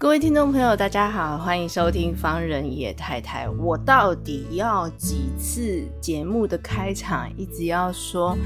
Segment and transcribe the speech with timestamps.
[0.00, 3.48] 各位听众朋友，大家好，欢迎收听方人野太太。
[3.48, 8.38] 我到底要几次节目的开场一直要说，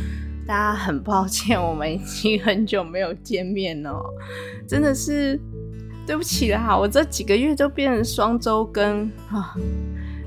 [0.46, 4.02] 大家很抱歉，我们已经很久没有见面了，
[4.66, 5.38] 真的是
[6.07, 6.74] 对不起啦。
[6.74, 9.55] 我这几个月都变成双周更啊。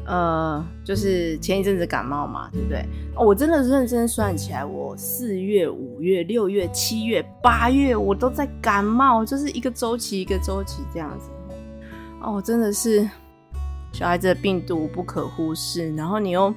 [0.06, 2.86] 呃，就是前一阵子感冒嘛，对不对？
[3.16, 11.30] 我真的认真算起来，我四月、五月、六月、七月、八月，我都在感冒，就是一个周期一个周期这样子。
[12.22, 13.10] 哦，真的是
[13.92, 16.54] 小孩子的病毒不可忽视，然后你又，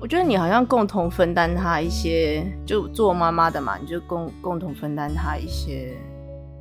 [0.00, 5.96] 我觉得你好像共同分担他一些，就做妈妈的嘛，你就共共同分担他一些。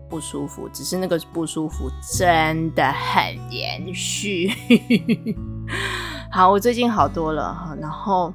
[0.09, 4.51] 不舒服，只是那个不舒服真的很延续。
[6.31, 7.75] 好，我最近好多了哈。
[7.79, 8.33] 然后，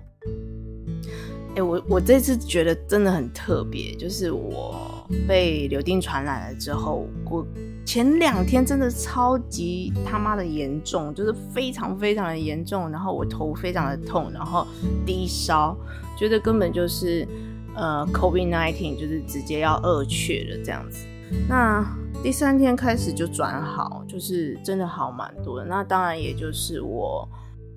[1.57, 7.47] 哎、我我这次觉得真的很特别，就是我被柳丁传染了之后，我
[7.85, 12.91] 前两天真的超级他妈的严重，就是非常非常的严重。
[12.91, 14.67] 然后我头非常的痛，然后
[15.05, 15.77] 低烧，
[16.19, 17.27] 觉得根本就是
[17.75, 21.07] 呃 COVID-19，就是直接要二去了这样子。
[21.49, 21.85] 那
[22.23, 25.65] 第三天开始就转好，就是真的好蛮多的。
[25.65, 27.29] 那当然，也就是我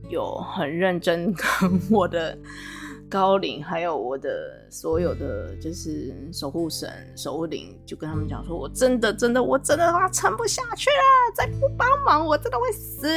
[0.09, 1.45] 有很认真跟
[1.89, 2.37] 我的
[3.09, 4.29] 高领，还有我的
[4.69, 13.07] 所有的就是守护神、守护灵，就跟他们讲说，我真的、真的、我真的话撑不下去了，再不帮忙，我真的会死。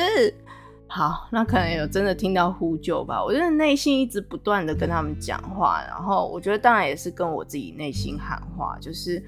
[0.86, 3.22] 好，那可能有真的听到呼救吧。
[3.22, 9.22] 我真的内心一直不断的跟他们讲话，然后我觉得当然也是跟我自己内心喊话，就是。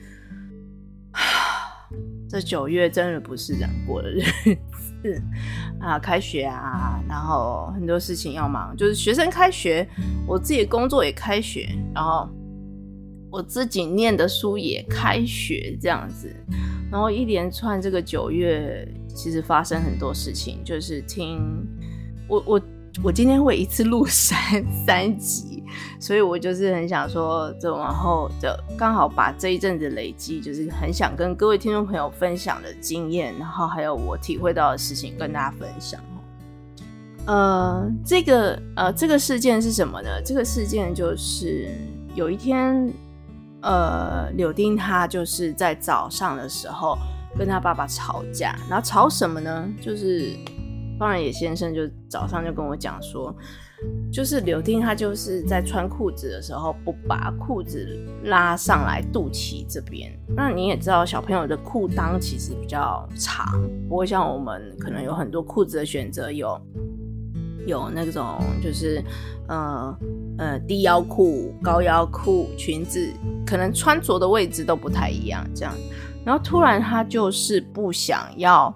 [2.29, 5.23] 这九月真的不是人过的日子
[5.81, 5.99] 啊！
[5.99, 9.89] 开学啊，然后很多事情要忙，就是学生开学，
[10.27, 12.29] 我自己工作也开学，然后
[13.31, 16.33] 我自己念的书也开学，这样子，
[16.91, 21.67] 然后一连串这个九月，其实发生很多事情，就是听
[22.29, 22.61] 我我
[23.03, 24.37] 我今天会一次录三
[24.87, 25.60] 三集。
[25.99, 28.49] 所以我就是很想说，这往后就
[28.79, 36.01] 刚好把这一阵子累积，就是很想跟各位听众朋友分享的经验，然后还有我体会到的事情跟大家分享。
[37.27, 40.09] 呃，这个呃，这个事件是什么呢？
[40.25, 41.69] 这个事件就是
[42.15, 42.91] 有一天，
[43.61, 46.97] 呃，柳丁他就是在早上的时候
[47.39, 49.69] 跟他爸爸吵架，然后吵什么呢？
[49.83, 50.35] 就是
[50.99, 53.35] 方人野先生就早上就跟我讲说。
[54.13, 60.13] 就是柳丁，他就是在穿裤子的时候不把裤子拉上来肚脐这边。
[60.37, 63.47] 那你也知道，小朋友的裤裆其实比较长，
[63.89, 66.61] 不会像我们可能有很多裤子的选择，有
[67.67, 69.03] 有那种就是
[69.49, 69.99] 呃
[70.39, 73.09] 呃低腰裤、高腰裤、裙子，
[73.47, 75.73] 可能穿着的位置都不太一样这样。
[76.25, 78.75] 然后突然他就是不想要。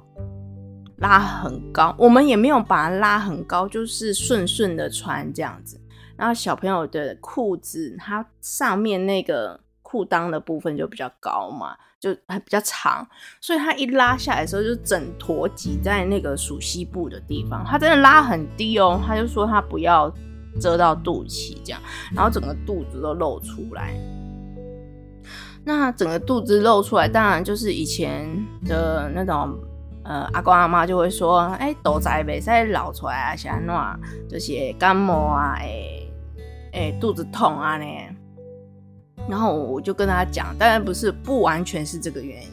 [0.98, 5.80] 拉很高，我们也没有把它拉很高，就是顺顺的穿这样子。
[6.16, 13.04] 然后小朋友的裤子，它上面那个裤裆的部分就比较高嘛，就还比较长，
[13.40, 17.64] 所以它一拉下来的时候，就整坨挤在那个属膝部的地方。
[17.66, 20.08] 他真的拉很低哦，他就说他不要
[20.60, 21.80] 遮到肚脐这样，
[22.14, 23.92] 然后整个肚子都露出来。
[25.64, 28.24] 那整个肚子露出来，当然就是以前
[28.64, 29.58] 的那种。
[30.04, 33.74] 呃，阿公阿妈就会说，哎、欸，肚子袂使露出来啊，是安怎？
[34.28, 36.02] 就是感冒啊，哎，
[36.74, 37.86] 哎，肚子痛啊呢。
[39.26, 42.48] 然后我就跟他讲，当然不是，不完全是这个原因。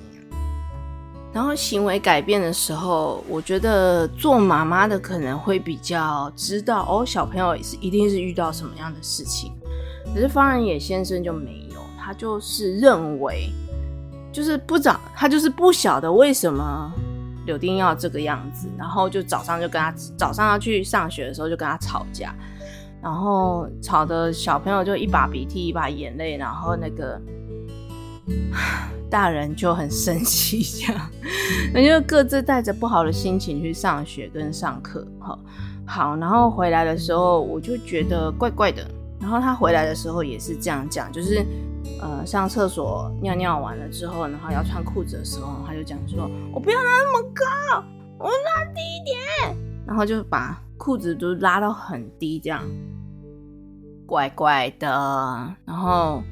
[1.33, 9.51] 然后行为改变的时候，我觉得做妈妈的可能会比较知道，哦，小朋友是一定是遇到什么样的事情。
[10.13, 13.49] 可是方仁野先生就没有，他就是认为，
[14.31, 16.91] 就是不长，他就是不晓得为什么。
[17.51, 22.33] 柳丁要这个样子，然后就早上就跟他早上要去上学的时候就跟他吵架，
[23.03, 27.19] 然后吵的小朋友就一把鼻涕一把眼泪，然后那个
[29.11, 31.09] 大人就很生气，这样，
[31.75, 35.37] 那就各自带着不好的心情去上学跟上课，好，
[35.85, 38.89] 好，然后回来的时候我就觉得怪怪的，
[39.19, 41.45] 然后他回来的时候也是这样讲，就是。
[42.01, 47.83] 呃，上厕所尿尿完了之后，然后要穿裤子的时候，他就讲说：“我不要拉那么高，
[48.17, 49.55] 我拉低一点，
[49.85, 52.63] 然后就把裤子都拉到很低，这样
[54.05, 54.87] 怪怪的。
[55.65, 56.23] 然后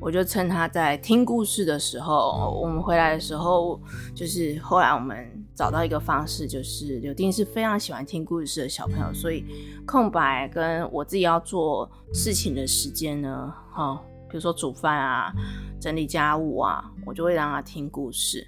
[0.00, 3.80] 我就趁他在听故事的时候，我们回来的时候，
[4.14, 9.44] 就是后来我们找到一个方式，就是柳丁是非常喜欢听故事的小朋友，所以
[9.84, 15.32] 空白跟我自己要做事情的时间呢，哈，比如说煮饭啊、
[15.80, 18.46] 整理家务啊，我就会让他听故事。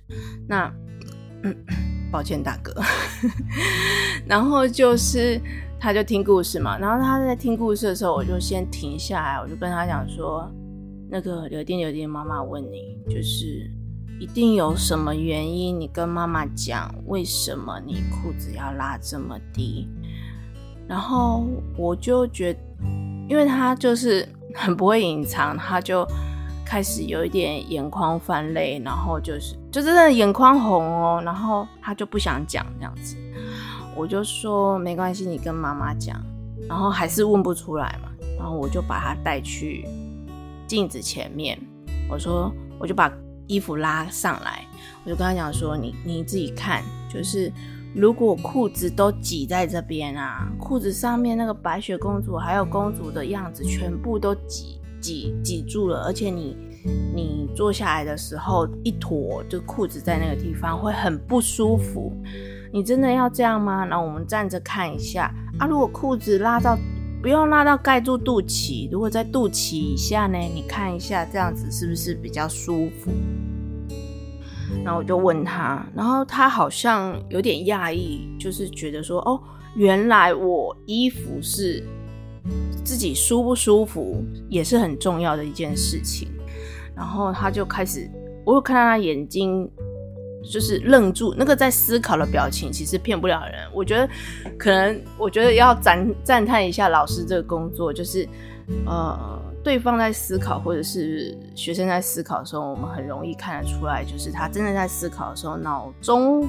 [0.48, 0.72] 那。
[2.12, 2.74] 抱歉，大哥。
[4.26, 5.40] 然后就是，
[5.78, 6.76] 他就听故事嘛。
[6.76, 10.52] 然后他在听故事的时候，我就先停下来，我就跟他讲说
[11.08, 13.70] ：“那个柳丁，柳丁，妈妈问你，就是
[14.18, 19.88] 一定有什么原因，你跟妈妈讲，为什么你裤子要拉这么低？”
[20.88, 22.60] 然后我就觉得，
[23.28, 26.06] 因为他就是很不会隐藏，他就。
[26.62, 33.16] 开始有一点眼眶泛泪，然后就是就真的眼眶红哦，然后他就不想讲这样子，
[33.96, 36.24] 我就说没关系，你跟妈妈讲，
[36.68, 38.08] 然后还是问不出来嘛，
[38.38, 39.84] 然后我就把他带去
[40.68, 41.58] 镜子前面，
[42.08, 43.12] 我说我就把
[43.48, 44.64] 衣服拉上来，
[45.04, 47.52] 我就跟他讲说，你你自己看，就是
[47.94, 54.78] 如果裤子都挤在这边啊，裤子上面那个白雪公主还有公主的样子全部都挤。
[55.00, 56.54] 挤挤住了，而且你
[57.14, 62.12] 你坐下来的时候，一坨就裤子在那个地方会很不舒服。
[62.70, 63.84] 你真的要这样吗？
[63.84, 65.66] 那我们站着看一下啊。
[65.66, 66.78] 如果裤子拉到
[67.22, 70.36] 不用拉到盖住肚脐，如果在肚脐以下呢？
[70.36, 73.10] 你看一下这样子是不是比较舒服？
[74.84, 79.40] 然后我就问他，然后他好像有点讶异，就是觉得说哦，
[79.74, 81.82] 原来我衣服是。
[82.82, 86.26] 自己舒不舒服也是很重要的一件事情，
[86.96, 88.10] 然后他就开始，
[88.44, 89.70] 我有看到他眼睛
[90.50, 93.68] 就是愣住，那个在思考的表情其实骗不了人。
[93.74, 94.08] 我觉得
[94.58, 98.26] 可能，我觉得要赞赞叹一下老师这个工作，就是
[98.86, 106.46] 呃，对方在思考或者是学生在思考的时候，我们很容易看得出来，就是他真的在思考的时候，脑中。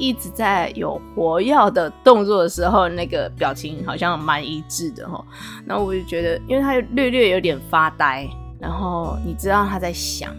[0.00, 5.20] 一直在有活跃的动作的时候，那个表情好像蛮一致的齁。
[5.66, 8.24] 然后我就觉得，因为他略略有点发呆，
[8.60, 10.32] 然后你知道他在想，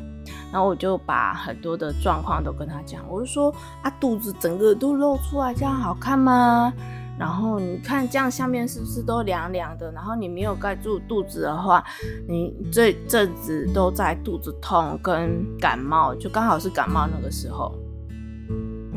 [0.49, 3.03] 然后我就把很多的状况都跟他讲。
[3.09, 6.71] 我就说啊，肚子整个都露出来，这样好看吗？
[7.19, 9.91] 然后你看这样下面是不是都凉凉的？
[9.91, 11.83] 然后你没有盖住肚子的话，
[12.29, 17.75] 你这阵子都在肚子痛跟感冒，就刚好是感冒那个时候。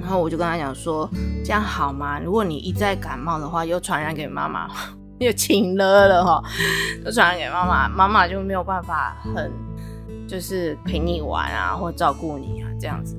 [0.00, 1.10] 然后我就跟他讲说，
[1.44, 2.20] 这样好吗？
[2.20, 4.68] 如果你一再感冒的话，又传染给妈妈，
[5.18, 6.42] 又请了了哈，
[7.04, 9.50] 又传染给妈妈，妈妈就没有办法很
[10.28, 13.16] 就是陪你玩啊，或照顾你啊这样子。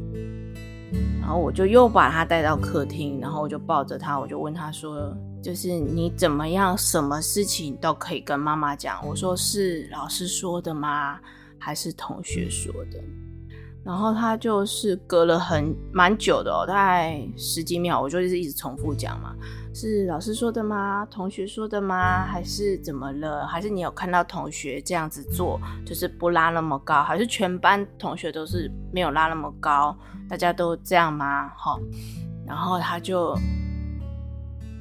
[1.23, 8.99] 然后我就又把他带到客厅，然后我就抱着他，我就问他说，就是你怎么样，什么事情都可以跟妈妈讲。
[9.07, 11.17] 我说是老师说的吗？
[11.57, 12.99] 还是同学说的？
[13.85, 19.33] 然后他就是隔了很蛮久的哦，大概十几秒，我就是一直重复讲嘛。
[19.73, 21.05] 是老师说的吗？
[21.09, 22.25] 同学说的吗？
[22.25, 23.47] 还是怎么了？
[23.47, 27.01] 还是你有看到同学这样子做，就是不拉那么高？
[27.01, 29.97] 还是全班同学都是没有拉那么高？
[30.29, 31.49] 大家都这样吗？
[31.57, 31.79] 哈。
[32.45, 33.35] 然后他就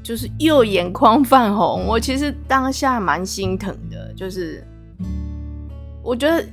[0.05, 4.63] 就是右眼眶泛红，我其实当下蛮心疼的，就是
[6.03, 6.45] 我觉得。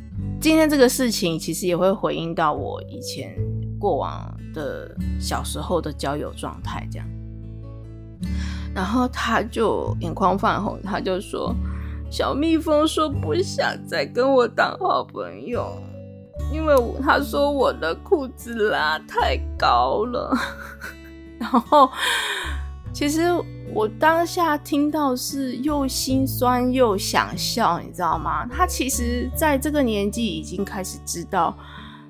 [0.42, 3.36] 今天这个事情其实也会回应到我以前
[3.78, 7.06] 过往的小时候的交友状态，这样。
[8.74, 11.56] 然后他就眼眶泛红，他就说
[12.10, 15.82] ：“小蜜蜂说不想再跟我当好朋友，
[16.52, 20.36] 因为他说我的裤子拉太高了。
[21.40, 21.90] ”然后
[22.94, 23.24] 其实。
[23.72, 28.48] 我当下听到是又心酸又想笑，你知道吗？
[28.48, 31.56] 他其实在这个年纪已经开始知道，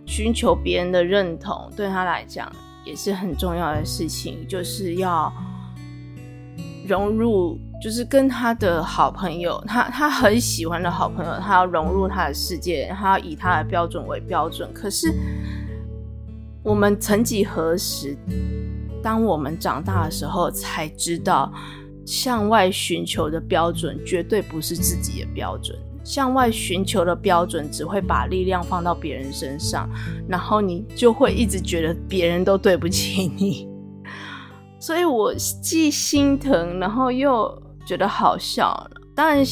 [0.06, 2.50] 寻求别人的认同对他来讲
[2.86, 5.30] 也是很重要的事情，就是要
[6.90, 14.74] 融入，就是跟他的好朋友，他他很喜欢的好朋友，他要融入他的世界，他要以他的标准为标准。
[14.74, 15.14] 可是
[16.64, 18.18] 我们曾几何时？
[19.04, 21.54] 当我们长大的时候，才知道
[22.08, 25.78] 向外寻求的标准绝对不是自己的标准。
[26.04, 29.88] 向外寻求的标准只会把力量放到别人身上，
[30.28, 33.69] 然后你就会一直觉得别人都对不起你。
[34.80, 38.92] 所以我既心疼，然后又觉得好笑了。
[39.14, 39.44] 当然，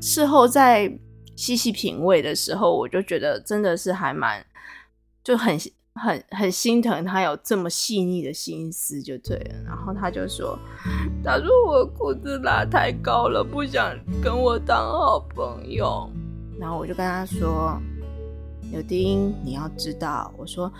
[0.00, 0.92] 事后在
[1.34, 4.44] 细细品味的时候，我就觉得真的是还蛮
[5.24, 5.58] 就很
[5.94, 9.54] 很很心疼他有这么细腻的心思就对了。
[9.64, 10.58] 然后他就说
[11.24, 16.08] ：“他说我裤子拉太高了，不想跟我当好朋友。”
[16.60, 17.80] 然后我就跟他说
[18.70, 20.70] ：“柳丁，你要知道，我说，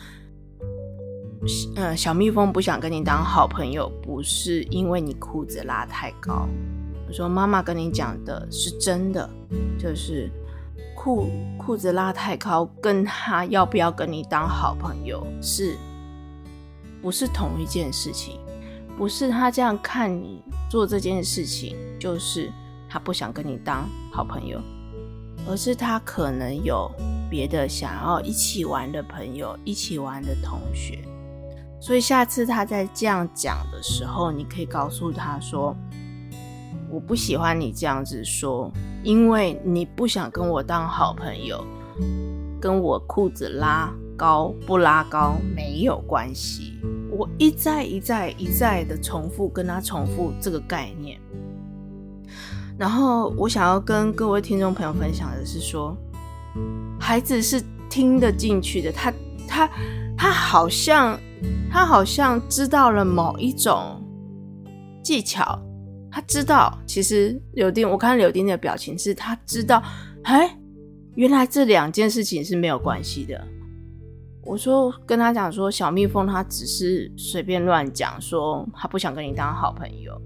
[1.76, 6.48] 嗯，小蜜蜂不想跟你当好朋友，不是因为你裤子拉太高。
[7.06, 9.28] 我说妈妈跟你讲的是真的，
[9.78, 10.30] 就是
[10.96, 15.76] 裤裤子拉太高，跟他要不要跟你当好朋友是，
[17.02, 18.40] 不是同一件事情？
[18.96, 22.50] 不是他这样看你做这件事情，就是
[22.88, 24.60] 他不想跟你当好朋友。”
[25.46, 26.90] 而是他可能有
[27.28, 30.98] 别的想要一起玩的朋友，一起玩的同学，
[31.84, 35.76] 所以下次他在这样讲的时候，你可以告诉他说
[36.88, 38.72] ：“我不喜欢你这样子说，
[39.02, 41.62] 因为你不想跟我当好朋友，
[42.58, 46.72] 跟我裤子拉高不拉高没有关系。”
[47.12, 51.20] 我一再一再一再的重复跟他重复这个概念。
[52.78, 55.94] 然后我想要跟各位听众朋友分享的是说，
[56.98, 59.12] 孩子是听得进去的，他
[59.46, 59.70] 他
[60.16, 61.20] 他好像
[61.70, 64.02] 他好像知道了某一种
[65.02, 65.58] 技巧，
[66.10, 69.82] 他知道其实柳丁，我看柳丁的表情是他知道，
[70.22, 70.56] 哎，
[71.14, 73.44] 原来这两件事情是没有关系的。
[74.44, 80.20] 我说跟他讲说，小蜜蜂他只是随便乱讲，说他不想跟你当好朋友。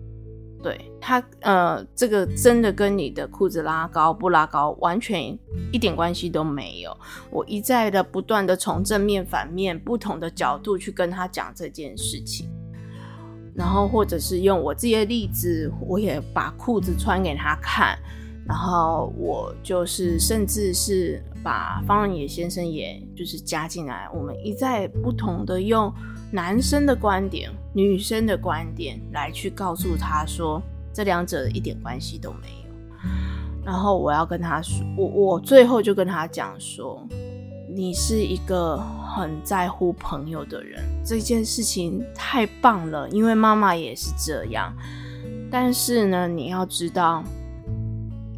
[0.60, 5.38] 对他，呃，这个真的跟你的裤子拉高不拉高完全
[5.72, 6.96] 一点关系都没有。
[7.30, 12.48] 我一再的不断的从正面、反面不同的角度去跟他讲这件事情，
[13.54, 17.96] 然后或者是用我自己的例子，我也把裤子穿给他看，
[18.44, 25.92] 然后我就是甚至是把方仁野先生也就是加进来，我们一再不同的用。
[26.30, 32.68] 男生的观点，女生的观点，来去告诉他说，这两者一点关系都没有。
[33.64, 37.02] 然后我要跟他说，我我最后就跟他讲说，
[37.74, 44.70] 你是一个很在乎朋友的人，这件事情太棒了，因为妈妈也是这样。
[45.50, 47.24] 但是呢，你要知道，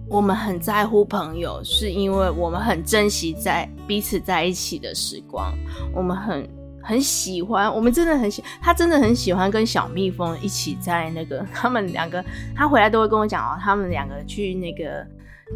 [0.08, 5.52] 我们很在乎朋友，是因为我们很珍惜在彼此在一起的时光，
[5.92, 6.48] 我们很。
[6.82, 15.06] 很喜欢，我们真的很喜，他真的很喜欢跟小蜜蜂一起在那个， 他们两个，他回来都会跟我讲哦，他们两个去那个，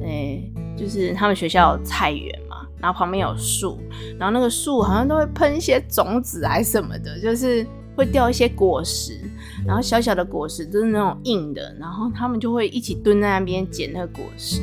[0.02, 3.78] 诶、就是他们学校菜园嘛，然后旁边有树，
[4.18, 7.66] 然后那个树好像都会喷一些种子还什么的，就是
[7.96, 9.18] 会掉一些果实，
[9.66, 14.60] 然后小小的果实都是那种硬的，然后他们就会一起蹲在那边捡那个果实。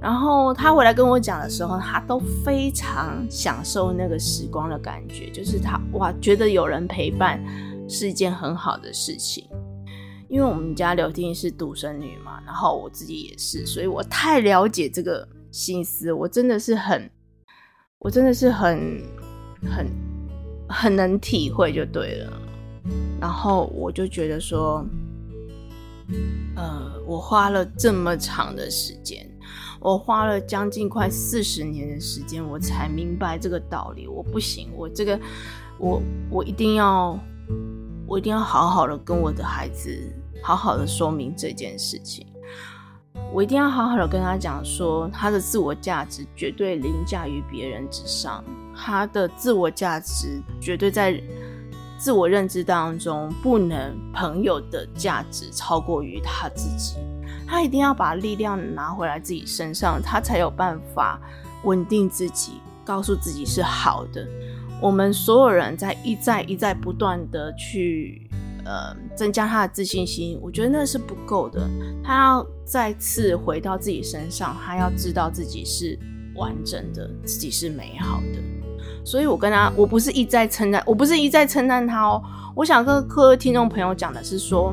[0.00, 7.38] 然后他回来跟我讲的时候，他都非常享受那个时光的感觉，就是他哇，觉得有人陪伴
[7.86, 9.46] 是一件很好的事情。
[10.28, 17.10] 因为我们家刘丁是独生女嘛，然后我自己也是，所以我太了解这个心思，我真的是很，
[17.98, 19.02] 我真的是很
[19.62, 19.86] 很
[20.68, 22.32] 很能体会就对了。
[23.20, 24.82] 然后我就觉得说，
[26.56, 29.29] 呃，我花了这么长的时间。
[29.80, 34.06] 我花了将近快四十年的时间，我才明白这个道理。
[34.06, 35.18] 我不行，我这个，
[35.78, 37.18] 我我一定要，
[38.06, 39.90] 我一定要好好的跟我的孩子
[40.42, 42.26] 好好的说明这件事情。
[43.32, 48.44] 我一定要好好的跟他讲说，他的自我价值绝对凌驾于别人之上，
[48.76, 51.18] 他的自我价值绝对在
[51.96, 56.96] 自我认知当中，不能朋友的价值超过于他自己。
[57.50, 61.20] 他一定要把力量拿回来自己身上，他才有办法
[61.64, 64.24] 稳定自己，告诉自己是好的。
[64.80, 68.30] 我们所有人在一再一再不断的去
[68.64, 71.68] 呃增加他的自信心，我觉得那是不够的。
[72.04, 75.98] 他要再次回到自己身上，他要知道自己是
[76.36, 78.38] 完整的，自己是美好的。
[79.04, 82.22] 所以我跟他，我不是一再称赞，我不是一再称赞他哦。
[82.54, 84.72] 我想跟各位听众朋友讲的是说。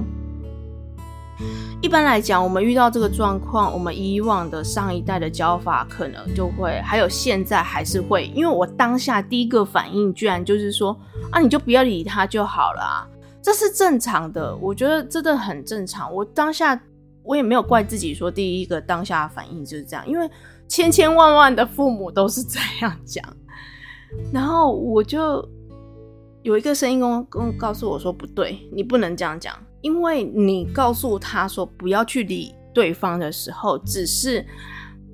[1.82, 10.98] 一般来讲，我们遇到这个状况，我们以往的上一代的教法可能就会，还有现在还是会，因为我当下第一个反应居然就是说，
[11.32, 13.08] 啊，你就不要理他就好了啊，
[13.42, 16.12] 这是正常的，我觉得真的很正常。
[16.12, 16.80] 我当下
[17.22, 20.30] 我也没有怪自己，说第一个当下反应就是这样，因为
[20.68, 23.24] 千千万万的父母都是这样讲，
[24.34, 25.48] 然后我就
[26.42, 29.54] 有一个声音跟跟我告诉我说，不对，你不能这样讲。
[29.88, 34.46] 因为你告诉他说不要去理对方的时候，只是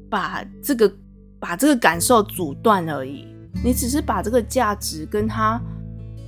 [0.10, 0.92] 把这个
[1.40, 3.28] 把这个感受阻断而已。
[3.64, 5.62] 你只是把这个价值跟他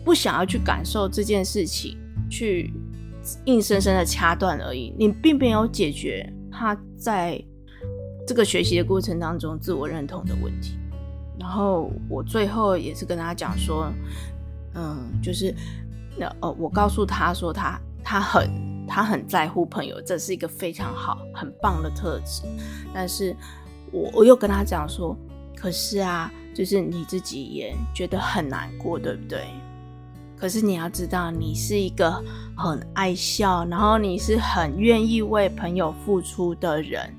[0.05, 1.97] 不想要去感受这件事情，
[2.29, 2.71] 去
[3.45, 4.93] 硬生生的掐断而已。
[4.95, 7.43] 你并没有解决他在
[8.27, 10.77] 这个学习的过程当中自我认同的问题。
[11.39, 13.91] 然后我最后也是跟他讲说，
[14.75, 15.51] 嗯，就是
[16.15, 18.49] 那呃，我告诉他说他他很
[18.87, 22.43] 他很在乎朋友，这是一个非常好很棒的特质。
[22.93, 23.35] 但是
[23.91, 25.17] 我我又跟他讲说，
[25.57, 29.45] 可是啊，就是你自己也觉得很难过，对不对？
[30.37, 32.23] 可是你要知道，你是一个
[32.55, 37.11] 很爱笑，然后你是很愿意为朋友付出的人。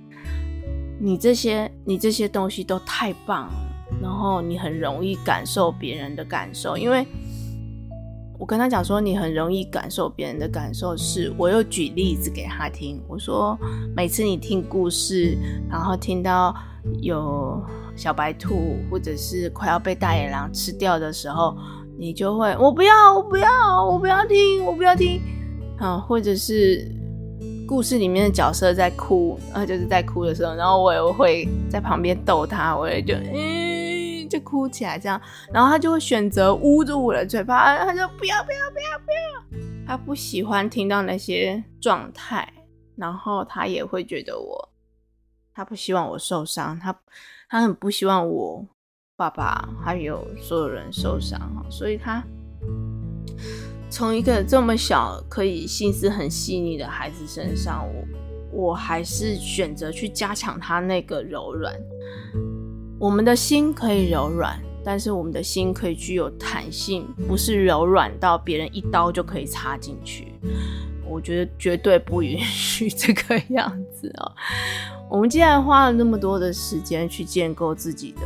[1.01, 3.63] 你这些你这些东西都太棒了。
[4.03, 7.07] 然后你很容易感受别人的感受，因为
[8.39, 13.03] 我跟他讲说，你很容易感受别人的感受，是我又举例子给他听。
[13.09, 13.59] 我说，
[13.95, 15.37] 每次你听故事，
[15.71, 16.55] 然后听到
[17.01, 17.63] 有
[17.97, 21.57] 小白兔或者是快要被大野狼吃掉的时候，
[21.99, 23.49] 你就会我不要，我不要，
[23.85, 25.21] 我不要听，我不要听
[25.79, 26.87] 啊，或者是
[27.67, 33.66] 故事里面的角色在哭，啊，就是在哭的时候，然后我也会在旁边逗他，我也就嗯。
[34.27, 35.21] 就哭起来这样，
[35.53, 42.53] 然后他就会选择捂住我的嘴巴，他就不要不要不要不要，他不喜欢听到那些状态，
[42.97, 44.69] 然后他也会觉得我，
[45.55, 46.95] 他不希望我受伤，他
[47.49, 48.67] 他很不希望我
[49.17, 51.41] 爸爸还有所有人受伤，
[51.71, 52.23] 所以他
[53.89, 57.87] 从一个这么小可以心思很细腻的孩子身上，
[58.53, 61.75] 我我还是选择去加强他那个柔软。
[62.99, 70.33] 我们的心可以柔软，但是我们的心可以具有弹性，不是柔软到别人一刀就可以插进去。
[71.07, 74.33] 我觉得绝对不允许这个样子哦。
[75.11, 78.23] 我们既然花了那么多的时间去建构自己的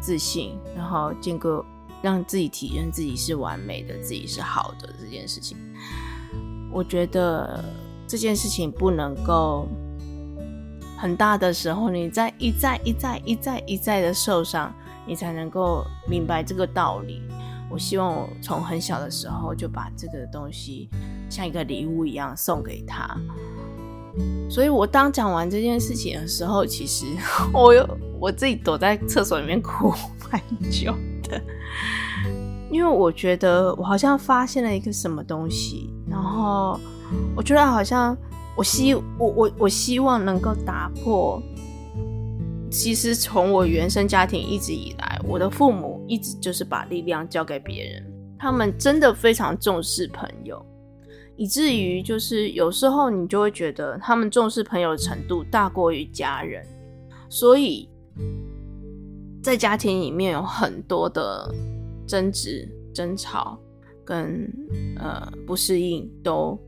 [0.00, 1.64] 自信，然后建构
[2.00, 5.56] 让自己体验自己是完美的，自己是好的这件事情，
[6.70, 7.62] 我觉得
[8.06, 9.66] 这件事情不能够。
[11.02, 14.72] 很大的时候，你在一再一再一再一再的受伤，
[15.04, 17.20] 你才能够明白这个道理。
[17.68, 20.88] 我希望我从很小的时候就把这个东西
[21.28, 23.16] 像一个礼物一样送给他。
[24.48, 27.04] 所以我当讲完这件事情的时候，其实
[27.52, 27.84] 我有
[28.20, 29.92] 我自己躲在厕所里面哭
[30.30, 30.94] 蛮久
[31.28, 31.42] 的，
[32.70, 36.78] 因为我觉得我好像发现了一个什么东西，然后
[37.34, 38.16] 我觉得好像。
[38.54, 41.42] 我希我我我希望能够打破，
[42.70, 48.04] 其实从我原生家庭一直以来，我的父母一直就是把力量交给别人，
[48.38, 50.62] 他们真的非常重视朋友，
[51.36, 56.62] 以至于就是有时候你就会觉得他们重视朋友的程度大过于家人，
[57.30, 57.88] 所以
[59.42, 61.50] 在家庭里面有很多的
[62.06, 63.58] 争执、争吵
[64.04, 64.46] 跟
[64.98, 66.60] 呃不适应都。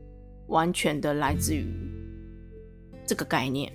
[0.47, 1.65] 完全的来自于
[3.05, 3.71] 这个概念。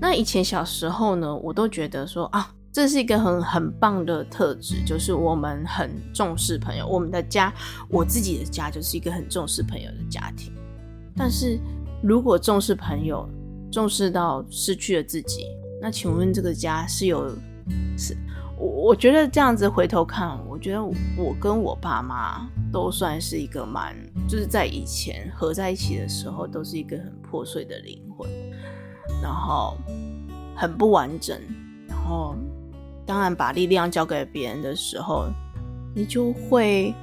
[0.00, 6.86] 那以前小时候呢，我都觉得说啊，这是一个很很棒的特质，就是我们很重视朋友。
[6.86, 7.52] 我们的家，
[7.88, 10.52] 我自己的家，就是一个很重视朋友的家庭。
[11.16, 11.58] 但是
[12.02, 13.28] 如果重视朋友，
[13.72, 15.46] 重视到失去了自己，
[15.80, 17.28] 那请问这个家是有
[17.96, 18.16] 是？
[18.58, 23.94] 我我觉得这样子回头看，我觉得我跟我爸妈都算是一个蛮，
[24.28, 28.28] 就是在以前合在一起的时候，都是一个很破碎的灵魂，
[29.22, 29.76] 然后
[30.54, 31.40] 很不完整，
[31.88, 32.36] 然后
[33.04, 35.26] 当然把力量交给别人的时候，
[35.94, 36.94] 你就会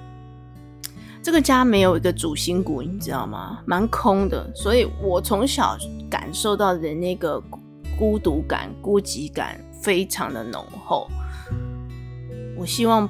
[1.21, 3.59] 这个家没有一个主心骨，你知道吗？
[3.65, 5.77] 蛮空的，所以我从小
[6.09, 7.41] 感受到的那个
[7.99, 11.09] 孤独感、孤寂感非常的浓厚。
[12.55, 13.07] 我希望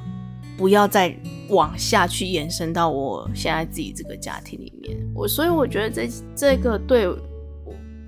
[0.57, 1.15] 不要再
[1.49, 4.97] 往下去延伸到我现在自己这个家庭里面。
[5.13, 7.07] 我所以我觉得这这个对，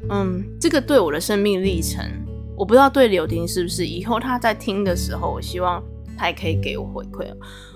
[0.10, 2.04] 嗯，这个对我的生命历程，
[2.58, 3.86] 我不知道对柳丁是不是。
[3.86, 5.82] 以后他在听的时候，我希望
[6.18, 7.26] 他也可以给我回馈。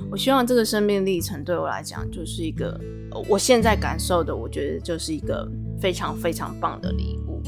[0.10, 2.80] 我希望这个生命历程对我来讲，就是一个
[3.30, 5.48] 我现在感受的，我觉得就是一个
[5.80, 7.42] 非常非常棒的礼物。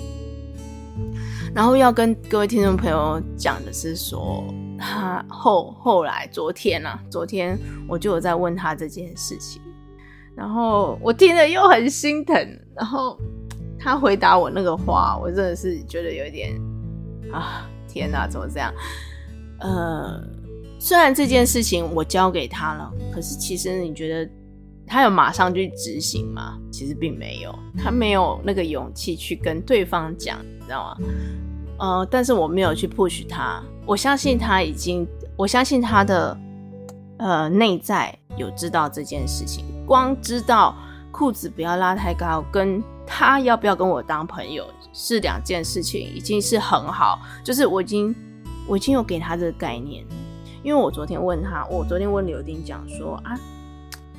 [1.56, 4.46] 然后要跟各位听众朋友讲的是说。
[4.78, 7.58] 他后后来昨天啊，昨天
[7.88, 9.62] 我就有在问他这件事情，
[10.36, 12.36] 然后我听了又很心疼，
[12.76, 13.18] 然后
[13.80, 16.60] 他回答我那个话，我真的是觉得有点
[17.32, 18.74] 啊，天哪，怎么这样？
[19.60, 20.22] 呃，
[20.80, 24.32] 虽然这件事情我交给他了，可是其实你觉得
[24.86, 26.60] 他有马上去执行吗？
[26.72, 30.98] 其实并没有，他没有那个勇气去跟对方讲，你知道吗？
[31.78, 33.64] 呃，但是我没有去 push 他。
[33.86, 36.38] 我相信他已经，我相信他的
[37.18, 40.76] 呃内在有知道这件事情，光知道
[41.12, 47.20] 裤子不要拉太高，跟他要不要跟我当朋友是两件事情，已经是很好。
[47.44, 48.16] 就是我已经
[48.68, 50.04] 我已经有给他这个概念，
[50.64, 53.40] 因为我昨天问他，我昨天问刘丁讲说啊，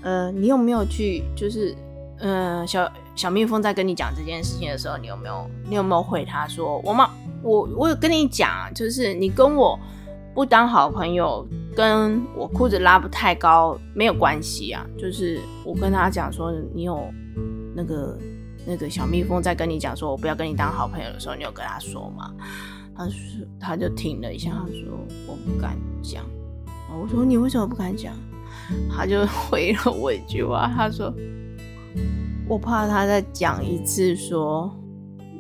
[0.02, 1.76] 呃，你有没有去就是。
[2.18, 7.10] 嗯，小小蜜蜂在跟你讲这件事情的时候，你有没有你有没有回他说我妈？
[7.42, 9.78] 我我有跟你讲，就是你跟我
[10.34, 14.84] 不当好朋友，跟我裤子拉不太高没有关系啊。
[14.98, 17.08] 就是我跟他讲说，你有
[17.74, 18.18] 那个
[18.66, 22.30] 那个小蜜蜂在跟你讲说我不要跟你当好朋友的时候，你有跟他说吗？
[22.94, 24.92] 他说他就停了一下，他说
[25.26, 26.22] 我不敢讲。
[27.00, 28.12] 我说你为什么不敢讲？
[28.90, 31.10] 他就回了我一句话，他说。
[32.48, 34.72] 我怕他再讲一次说，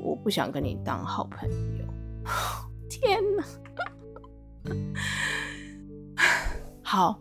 [0.02, 1.84] 我不想跟你当好朋友。
[2.90, 3.44] 天哪！
[6.82, 7.20] 好，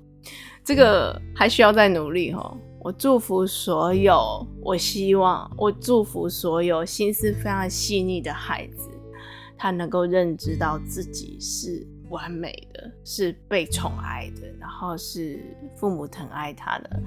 [0.63, 2.57] 这个还需要再努力哦。
[2.79, 8.89] 我祝福所有，我希望我祝福所有心思非常细腻的孩子，
[9.55, 16.99] 他能够认知到自己是完美的，是被宠爱的，然后是父母疼爱他的，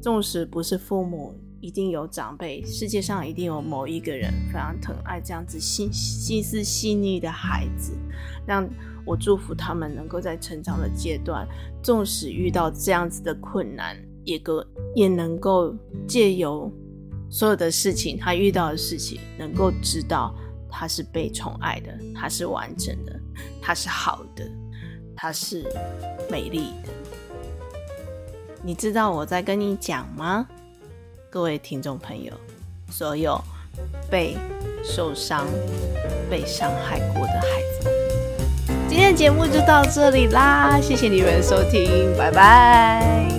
[0.00, 1.34] 纵使不是父母。
[1.60, 7.92] 一定有长辈，世界上一定有某一个人非常疼爱这样子心心思细腻的孩子，
[8.46, 8.68] 让
[9.04, 11.46] 我祝福他们能够在成长的阶段，
[11.82, 13.94] 纵使遇到这样子的困难，
[14.24, 15.74] 也够也能够
[16.08, 16.72] 借由
[17.30, 20.34] 所有的事情，他遇到的事情，能够知道
[20.70, 23.20] 他是被宠爱的，他是完整的，
[23.60, 24.50] 他是好的，
[25.14, 25.62] 他是
[26.30, 26.88] 美丽的。
[28.62, 30.48] 你知道我在跟你讲吗？
[31.32, 32.32] 各位听众朋友，
[32.90, 33.40] 所有
[34.10, 34.36] 被
[34.82, 35.46] 受伤、
[36.28, 37.88] 被伤害过的孩子，
[38.88, 40.80] 今天的节目就到这里啦！
[40.82, 43.29] 谢谢你们收听，拜拜。